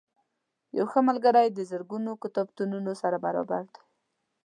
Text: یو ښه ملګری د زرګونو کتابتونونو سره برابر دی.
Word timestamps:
یو 0.77 0.85
ښه 0.91 0.99
ملګری 1.09 1.47
د 1.51 1.59
زرګونو 1.71 2.11
کتابتونونو 2.23 2.91
سره 3.01 3.17
برابر 3.25 3.63
دی. 3.73 3.81